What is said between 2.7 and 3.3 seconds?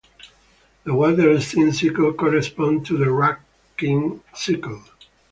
to the